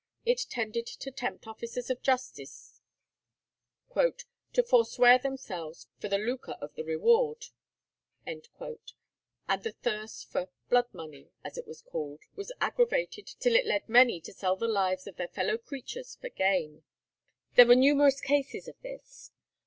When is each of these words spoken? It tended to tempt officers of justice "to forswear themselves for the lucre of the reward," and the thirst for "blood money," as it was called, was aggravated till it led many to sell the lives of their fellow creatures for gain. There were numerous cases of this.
It 0.25 0.47
tended 0.49 0.87
to 0.87 1.11
tempt 1.11 1.45
officers 1.45 1.91
of 1.91 2.01
justice 2.01 2.81
"to 3.95 4.63
forswear 4.63 5.19
themselves 5.19 5.89
for 5.99 6.07
the 6.07 6.17
lucre 6.17 6.53
of 6.59 6.73
the 6.73 6.83
reward," 6.83 7.45
and 8.25 8.41
the 9.47 9.75
thirst 9.83 10.31
for 10.31 10.49
"blood 10.69 10.91
money," 10.91 11.29
as 11.43 11.55
it 11.59 11.67
was 11.67 11.83
called, 11.83 12.23
was 12.35 12.51
aggravated 12.59 13.27
till 13.27 13.53
it 13.55 13.67
led 13.67 13.87
many 13.87 14.19
to 14.21 14.33
sell 14.33 14.55
the 14.55 14.67
lives 14.67 15.05
of 15.05 15.17
their 15.17 15.27
fellow 15.27 15.59
creatures 15.59 16.15
for 16.19 16.29
gain. 16.29 16.83
There 17.53 17.67
were 17.67 17.75
numerous 17.75 18.21
cases 18.21 18.67
of 18.67 18.81
this. 18.81 19.29